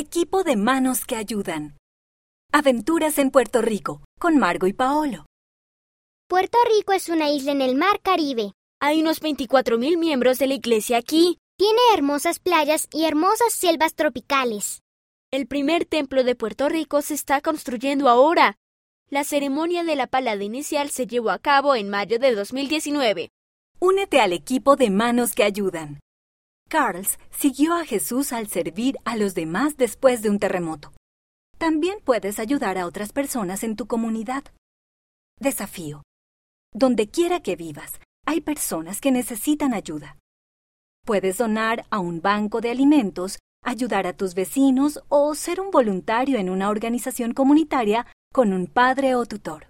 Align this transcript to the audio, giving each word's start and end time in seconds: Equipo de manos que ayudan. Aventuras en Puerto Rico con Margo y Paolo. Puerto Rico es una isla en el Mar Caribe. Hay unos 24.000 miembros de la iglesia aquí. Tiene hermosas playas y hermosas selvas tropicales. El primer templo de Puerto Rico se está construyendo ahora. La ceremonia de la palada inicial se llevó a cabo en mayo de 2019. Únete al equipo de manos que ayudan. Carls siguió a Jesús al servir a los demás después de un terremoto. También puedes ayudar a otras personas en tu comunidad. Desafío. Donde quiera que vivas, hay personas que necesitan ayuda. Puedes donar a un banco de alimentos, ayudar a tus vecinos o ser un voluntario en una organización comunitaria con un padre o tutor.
Equipo 0.00 0.44
de 0.44 0.54
manos 0.54 1.04
que 1.04 1.16
ayudan. 1.16 1.76
Aventuras 2.52 3.18
en 3.18 3.32
Puerto 3.32 3.62
Rico 3.62 4.04
con 4.20 4.38
Margo 4.38 4.68
y 4.68 4.72
Paolo. 4.72 5.26
Puerto 6.28 6.56
Rico 6.72 6.92
es 6.92 7.08
una 7.08 7.32
isla 7.32 7.50
en 7.50 7.62
el 7.62 7.74
Mar 7.74 7.98
Caribe. 8.00 8.52
Hay 8.80 9.00
unos 9.00 9.20
24.000 9.20 9.98
miembros 9.98 10.38
de 10.38 10.46
la 10.46 10.54
iglesia 10.54 10.98
aquí. 10.98 11.38
Tiene 11.56 11.80
hermosas 11.92 12.38
playas 12.38 12.86
y 12.92 13.06
hermosas 13.06 13.52
selvas 13.52 13.96
tropicales. 13.96 14.82
El 15.32 15.48
primer 15.48 15.84
templo 15.84 16.22
de 16.22 16.36
Puerto 16.36 16.68
Rico 16.68 17.02
se 17.02 17.14
está 17.14 17.40
construyendo 17.40 18.08
ahora. 18.08 18.54
La 19.10 19.24
ceremonia 19.24 19.82
de 19.82 19.96
la 19.96 20.06
palada 20.06 20.44
inicial 20.44 20.90
se 20.90 21.08
llevó 21.08 21.30
a 21.30 21.40
cabo 21.40 21.74
en 21.74 21.90
mayo 21.90 22.20
de 22.20 22.36
2019. 22.36 23.30
Únete 23.80 24.20
al 24.20 24.32
equipo 24.32 24.76
de 24.76 24.90
manos 24.90 25.32
que 25.34 25.42
ayudan. 25.42 25.98
Carls 26.68 27.18
siguió 27.30 27.74
a 27.74 27.86
Jesús 27.86 28.32
al 28.32 28.46
servir 28.48 28.98
a 29.06 29.16
los 29.16 29.34
demás 29.34 29.78
después 29.78 30.20
de 30.20 30.28
un 30.28 30.38
terremoto. 30.38 30.92
También 31.56 31.98
puedes 32.04 32.38
ayudar 32.38 32.76
a 32.76 32.86
otras 32.86 33.12
personas 33.12 33.64
en 33.64 33.74
tu 33.74 33.86
comunidad. 33.86 34.44
Desafío. 35.40 36.02
Donde 36.72 37.08
quiera 37.08 37.40
que 37.40 37.56
vivas, 37.56 37.98
hay 38.26 38.42
personas 38.42 39.00
que 39.00 39.10
necesitan 39.10 39.72
ayuda. 39.72 40.18
Puedes 41.06 41.38
donar 41.38 41.86
a 41.88 41.98
un 42.00 42.20
banco 42.20 42.60
de 42.60 42.70
alimentos, 42.70 43.38
ayudar 43.64 44.06
a 44.06 44.12
tus 44.12 44.34
vecinos 44.34 45.00
o 45.08 45.34
ser 45.34 45.60
un 45.60 45.70
voluntario 45.70 46.38
en 46.38 46.50
una 46.50 46.68
organización 46.68 47.32
comunitaria 47.32 48.06
con 48.32 48.52
un 48.52 48.66
padre 48.66 49.14
o 49.14 49.24
tutor. 49.24 49.66